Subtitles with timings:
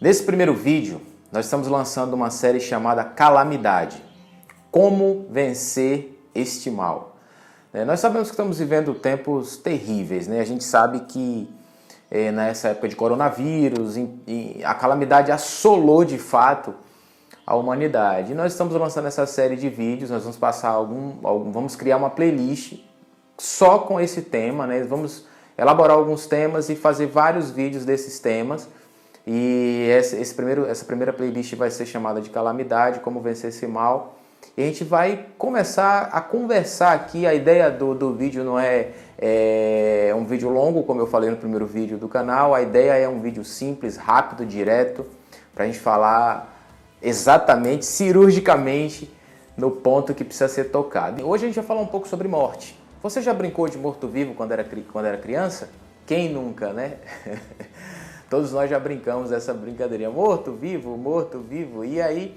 [0.00, 1.00] Nesse primeiro vídeo,
[1.32, 4.00] nós estamos lançando uma série chamada Calamidade
[4.70, 7.16] Como Vencer este Mal.
[7.72, 10.38] É, nós sabemos que estamos vivendo tempos terríveis, né?
[10.38, 11.52] A gente sabe que
[12.08, 13.96] é, nessa época de coronavírus,
[14.64, 16.76] a calamidade assolou de fato
[17.44, 18.30] a humanidade.
[18.30, 21.96] E nós estamos lançando essa série de vídeos, nós vamos passar algum, algum vamos criar
[21.96, 22.74] uma playlist
[23.36, 24.80] só com esse tema, né?
[24.84, 25.26] Vamos
[25.56, 28.68] elaborar alguns temas e fazer vários vídeos desses temas
[29.30, 33.66] e esse, esse primeiro, essa primeira playlist vai ser chamada de Calamidade, Como Vencer esse
[33.66, 34.16] Mal.
[34.56, 37.26] E a gente vai começar a conversar aqui.
[37.26, 38.88] A ideia do, do vídeo não é,
[39.18, 42.54] é um vídeo longo, como eu falei no primeiro vídeo do canal.
[42.54, 45.04] A ideia é um vídeo simples, rápido, direto,
[45.54, 46.58] para a gente falar
[47.02, 49.14] exatamente, cirurgicamente,
[49.54, 51.28] no ponto que precisa ser tocado.
[51.28, 52.80] Hoje a gente vai falar um pouco sobre morte.
[53.02, 55.68] Você já brincou de morto-vivo quando era, quando era criança?
[56.06, 56.94] Quem nunca, né?
[58.28, 61.84] Todos nós já brincamos dessa brincadeirinha, morto, vivo, morto, vivo.
[61.84, 62.36] E aí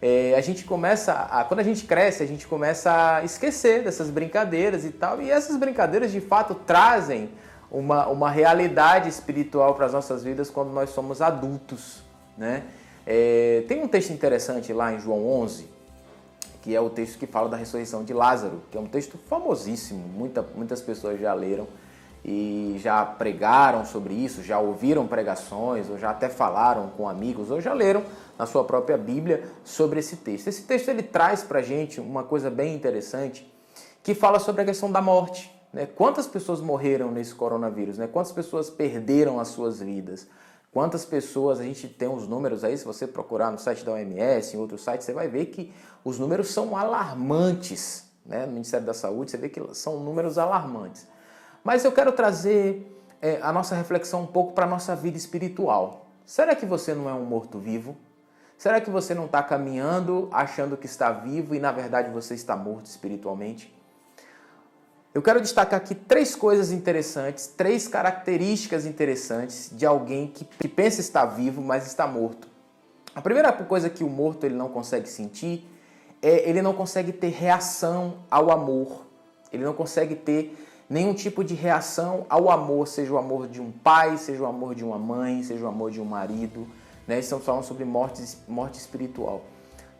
[0.00, 4.08] é, a gente começa, a, quando a gente cresce, a gente começa a esquecer dessas
[4.08, 5.20] brincadeiras e tal.
[5.20, 7.30] E essas brincadeiras de fato trazem
[7.70, 12.02] uma, uma realidade espiritual para as nossas vidas quando nós somos adultos,
[12.38, 12.62] né?
[13.04, 15.68] É, tem um texto interessante lá em João 11,
[16.62, 20.00] que é o texto que fala da ressurreição de Lázaro, que é um texto famosíssimo,
[20.08, 21.68] muita, muitas pessoas já leram
[22.28, 27.60] e já pregaram sobre isso, já ouviram pregações, ou já até falaram com amigos, ou
[27.60, 28.02] já leram
[28.36, 30.48] na sua própria Bíblia sobre esse texto.
[30.48, 33.48] Esse texto ele traz para a gente uma coisa bem interessante,
[34.02, 35.54] que fala sobre a questão da morte.
[35.72, 35.86] Né?
[35.86, 37.96] Quantas pessoas morreram nesse coronavírus?
[37.96, 38.08] Né?
[38.08, 40.26] Quantas pessoas perderam as suas vidas?
[40.72, 44.56] Quantas pessoas, a gente tem os números aí, se você procurar no site da OMS,
[44.56, 45.72] em outros sites, você vai ver que
[46.04, 48.04] os números são alarmantes.
[48.26, 48.46] Né?
[48.46, 51.06] No Ministério da Saúde, você vê que são números alarmantes.
[51.66, 56.06] Mas eu quero trazer é, a nossa reflexão um pouco para a nossa vida espiritual.
[56.24, 57.96] Será que você não é um morto-vivo?
[58.56, 62.54] Será que você não está caminhando achando que está vivo e na verdade você está
[62.54, 63.76] morto espiritualmente?
[65.12, 71.00] Eu quero destacar aqui três coisas interessantes, três características interessantes de alguém que, que pensa
[71.00, 72.46] estar vivo, mas está morto.
[73.12, 75.68] A primeira coisa que o morto ele não consegue sentir
[76.22, 79.04] é ele não consegue ter reação ao amor.
[79.52, 80.56] Ele não consegue ter
[80.88, 84.74] nenhum tipo de reação ao amor, seja o amor de um pai, seja o amor
[84.74, 86.66] de uma mãe, seja o amor de um marido.
[87.06, 87.18] Né?
[87.18, 89.42] Estamos falando sobre morte, morte espiritual.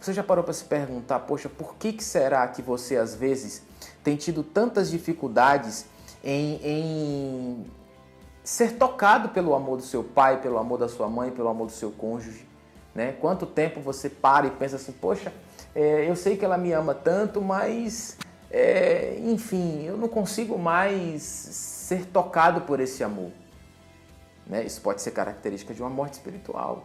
[0.00, 3.62] Você já parou para se perguntar, poxa, por que, que será que você às vezes
[4.04, 5.86] tem tido tantas dificuldades
[6.22, 7.66] em, em
[8.44, 11.72] ser tocado pelo amor do seu pai, pelo amor da sua mãe, pelo amor do
[11.72, 12.46] seu cônjuge?
[12.94, 13.12] Né?
[13.12, 15.32] Quanto tempo você para e pensa assim, poxa,
[15.74, 18.16] é, eu sei que ela me ama tanto, mas
[18.50, 23.30] é, enfim, eu não consigo mais ser tocado por esse amor.
[24.46, 24.64] Né?
[24.64, 26.84] Isso pode ser característica de uma morte espiritual.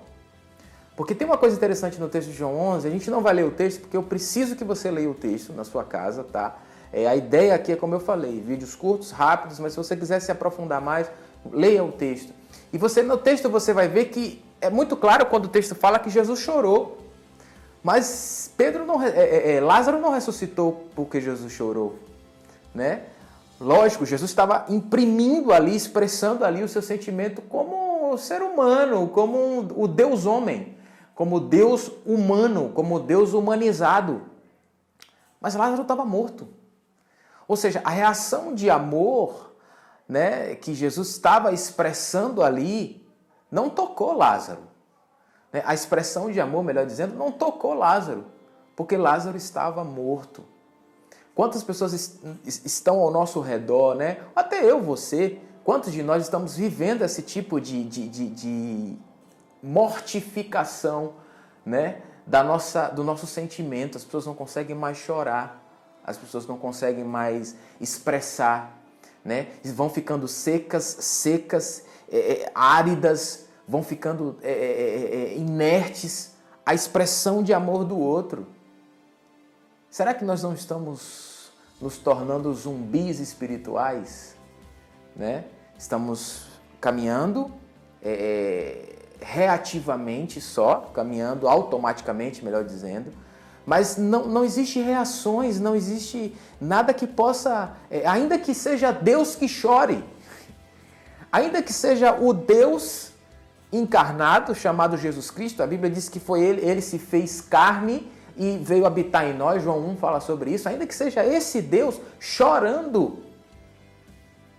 [0.95, 3.45] Porque tem uma coisa interessante no texto de João 11, a gente não vai ler
[3.45, 6.57] o texto porque eu preciso que você leia o texto na sua casa, tá?
[6.91, 10.19] É, a ideia aqui é como eu falei, vídeos curtos, rápidos, mas se você quiser
[10.19, 11.09] se aprofundar mais,
[11.49, 12.33] leia o texto.
[12.73, 15.97] E você no texto você vai ver que é muito claro quando o texto fala
[15.97, 16.97] que Jesus chorou.
[17.83, 21.97] Mas Pedro não, é, é, é, Lázaro não ressuscitou porque Jesus chorou,
[22.73, 23.03] né?
[23.59, 29.87] Lógico, Jesus estava imprimindo ali, expressando ali o seu sentimento como ser humano, como o
[29.87, 30.77] Deus homem,
[31.13, 34.23] como Deus humano, como Deus humanizado.
[35.39, 36.47] Mas Lázaro estava morto.
[37.47, 39.53] Ou seja, a reação de amor,
[40.07, 43.05] né, que Jesus estava expressando ali,
[43.51, 44.70] não tocou Lázaro.
[45.51, 45.62] Né?
[45.66, 48.25] A expressão de amor, melhor dizendo, não tocou Lázaro,
[48.75, 50.44] porque Lázaro estava morto.
[51.34, 54.19] Quantas pessoas estão ao nosso redor, né?
[54.35, 58.97] Até eu, você, quantos de nós estamos vivendo esse tipo de, de, de, de
[59.63, 61.13] mortificação,
[61.66, 62.01] né?
[62.28, 63.97] Da nossa, do nosso sentimento.
[63.97, 65.63] As pessoas não conseguem mais chorar,
[66.03, 68.78] as pessoas não conseguem mais expressar,
[69.23, 69.47] né?
[69.63, 76.34] Vão ficando secas, secas, é, é, áridas, vão ficando é é, é, é, inertes
[76.66, 78.46] à expressão de amor do outro.
[79.90, 84.35] Será que nós não estamos nos tornando zumbis espirituais?
[85.16, 85.46] Né?
[85.78, 86.47] Estamos
[86.81, 87.49] caminhando
[88.03, 93.13] é, reativamente só, caminhando automaticamente, melhor dizendo,
[93.66, 99.34] mas não, não existe reações, não existe nada que possa, é, ainda que seja Deus
[99.34, 100.03] que chore,
[101.31, 103.10] ainda que seja o Deus
[103.72, 105.64] encarnado, chamado Jesus Cristo.
[105.64, 109.64] A Bíblia diz que foi ele, ele se fez carne e veio habitar em nós.
[109.64, 110.68] João 1 fala sobre isso.
[110.68, 113.23] Ainda que seja esse Deus chorando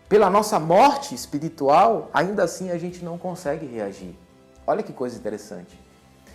[0.09, 4.15] pela nossa morte espiritual, ainda assim a gente não consegue reagir.
[4.67, 5.79] Olha que coisa interessante.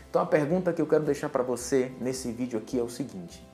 [0.09, 3.45] Então a pergunta que eu quero deixar para você nesse vídeo aqui é o seguinte: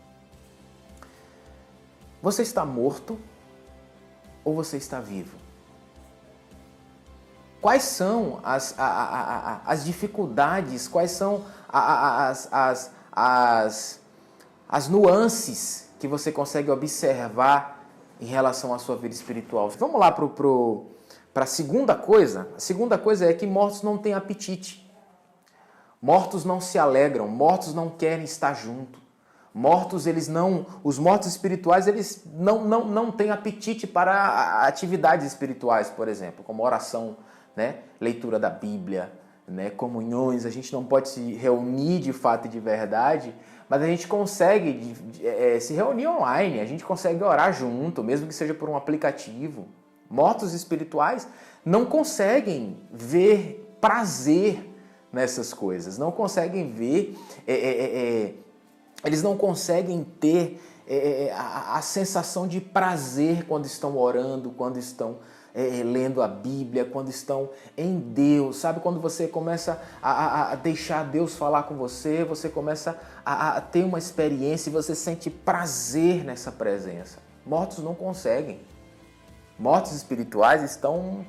[2.21, 3.19] Você está morto
[4.43, 5.42] ou você está vivo?
[7.63, 14.01] Quais são as, a, a, a, as dificuldades, quais são as, as, as,
[14.67, 17.87] as nuances que você consegue observar
[18.19, 19.69] em relação à sua vida espiritual?
[19.79, 20.87] Vamos lá para pro,
[21.33, 22.49] a segunda coisa.
[22.57, 24.85] A segunda coisa é que mortos não têm apetite.
[26.01, 28.99] Mortos não se alegram, mortos não querem estar junto.
[29.53, 35.89] Mortos, eles não, os mortos espirituais, eles não, não, não têm apetite para atividades espirituais,
[35.89, 37.15] por exemplo, como oração,
[37.55, 37.77] né?
[37.99, 39.11] leitura da Bíblia,
[39.47, 39.69] né?
[39.69, 40.45] comunhões.
[40.45, 43.33] A gente não pode se reunir de fato e de verdade,
[43.69, 48.33] mas a gente consegue é, se reunir online, a gente consegue orar junto, mesmo que
[48.33, 49.67] seja por um aplicativo.
[50.09, 51.27] Mortos espirituais
[51.65, 54.69] não conseguem ver prazer
[55.11, 57.17] nessas coisas, não conseguem ver,
[57.47, 58.33] é, é, é, é
[59.03, 65.19] eles não conseguem ter é, a, a, sensação de prazer quando estão orando, quando estão
[65.83, 68.79] lendo a Bíblia, quando estão em Deus, sabe?
[68.79, 73.83] Quando você começa a, a deixar Deus falar com você, você começa a, a ter
[73.83, 77.19] uma experiência e você sente prazer nessa presença.
[77.45, 78.61] Mortos não conseguem.
[79.59, 81.25] Mortos espirituais estão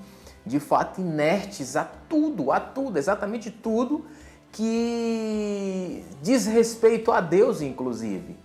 [0.47, 4.07] de fato inertes a tudo, a tudo, exatamente tudo
[4.53, 8.39] que diz respeito a Deus, inclusive.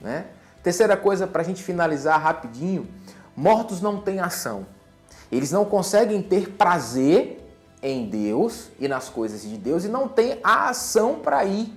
[0.00, 0.26] Né?
[0.62, 2.88] Terceira coisa, para a gente finalizar rapidinho:
[3.34, 4.66] mortos não têm ação.
[5.30, 7.42] Eles não conseguem ter prazer
[7.82, 11.72] em Deus e nas coisas de Deus e não têm a ação para ir,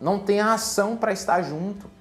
[0.00, 1.94] não tem a ação para estar junto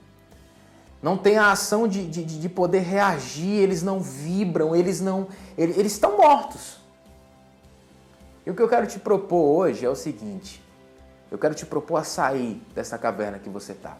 [1.03, 5.27] não tem a ação de, de, de poder reagir, eles não vibram, eles não.
[5.57, 6.79] Eles, eles estão mortos.
[8.45, 10.63] E o que eu quero te propor hoje é o seguinte:
[11.29, 13.97] eu quero te propor a sair dessa caverna que você está.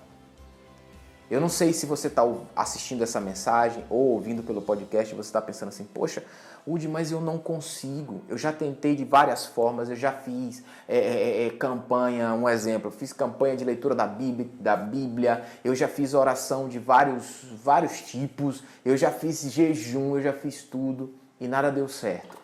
[1.33, 2.21] Eu não sei se você está
[2.56, 6.24] assistindo essa mensagem ou ouvindo pelo podcast você está pensando assim, poxa,
[6.65, 8.21] Udi, mas eu não consigo.
[8.30, 12.47] Eu já tentei de várias formas, eu já fiz é, é, é, é campanha, um
[12.47, 16.77] exemplo, eu fiz campanha de leitura da Bíblia, da Bíblia, eu já fiz oração de
[16.77, 22.38] vários, vários tipos, eu já fiz jejum, eu já fiz tudo e nada deu certo.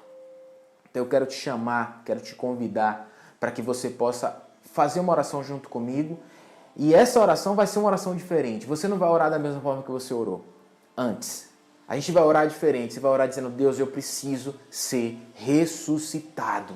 [0.90, 3.08] Então eu quero te chamar, quero te convidar
[3.40, 6.18] para que você possa fazer uma oração junto comigo
[6.82, 8.66] e essa oração vai ser uma oração diferente.
[8.66, 10.46] Você não vai orar da mesma forma que você orou
[10.96, 11.50] antes.
[11.86, 12.94] A gente vai orar diferente.
[12.94, 16.74] Você vai orar dizendo: Deus, eu preciso ser ressuscitado.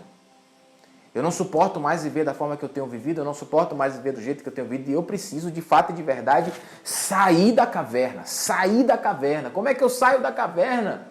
[1.15, 3.95] Eu não suporto mais viver da forma que eu tenho vivido, eu não suporto mais
[3.95, 6.51] viver do jeito que eu tenho vivido, e eu preciso, de fato e de verdade,
[6.83, 8.25] sair da caverna.
[8.25, 9.51] Sair da caverna.
[9.51, 11.07] Como é que eu saio da caverna?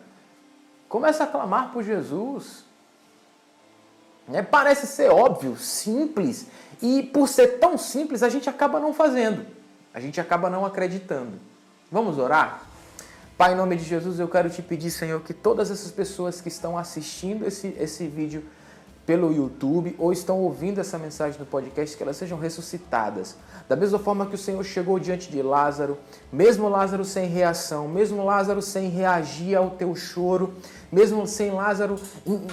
[0.87, 2.63] Começa a clamar por Jesus.
[4.31, 6.47] É, parece ser óbvio, simples,
[6.81, 9.47] e por ser tão simples, a gente acaba não fazendo,
[9.95, 11.33] a gente acaba não acreditando.
[11.91, 12.63] Vamos orar?
[13.37, 16.49] Pai, em nome de Jesus, eu quero te pedir, Senhor, que todas essas pessoas que
[16.49, 18.45] estão assistindo esse, esse vídeo
[19.07, 23.37] pelo YouTube ou estão ouvindo essa mensagem no podcast, que elas sejam ressuscitadas.
[23.69, 25.99] Da mesma forma que o Senhor chegou diante de Lázaro,
[26.33, 30.55] mesmo Lázaro sem reação, mesmo Lázaro sem reagir ao teu choro,
[30.91, 31.99] mesmo sem Lázaro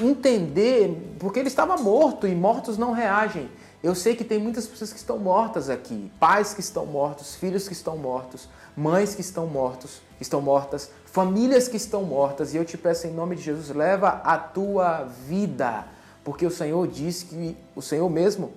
[0.02, 3.50] entender, porque ele estava morto e mortos não reagem.
[3.82, 7.66] Eu sei que tem muitas pessoas que estão mortas aqui, pais que estão mortos, filhos
[7.68, 12.66] que estão mortos, mães que estão mortos, estão mortas, famílias que estão mortas, e eu
[12.66, 15.86] te peço em nome de Jesus, leva a tua vida
[16.24, 18.52] porque o Senhor diz que o Senhor mesmo,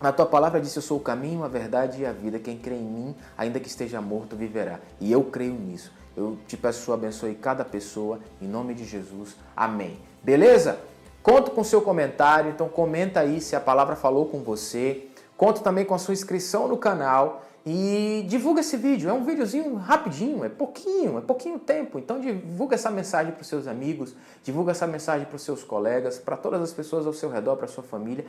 [0.00, 2.38] na tua palavra disse: Eu sou o caminho, a verdade e a vida.
[2.38, 4.80] Quem crê em mim, ainda que esteja morto, viverá.
[5.00, 5.92] E eu creio nisso.
[6.16, 9.34] Eu te peço, abençoe cada pessoa, em nome de Jesus.
[9.56, 9.98] Amém.
[10.22, 10.78] Beleza?
[11.22, 15.08] Conto com seu comentário, então comenta aí se a palavra falou com você.
[15.36, 19.08] Conto também com a sua inscrição no canal e divulga esse vídeo.
[19.08, 21.98] É um videozinho rapidinho, é pouquinho, é pouquinho tempo.
[21.98, 26.18] Então divulga essa mensagem para os seus amigos, divulga essa mensagem para os seus colegas,
[26.18, 28.24] para todas as pessoas ao seu redor, para a sua família.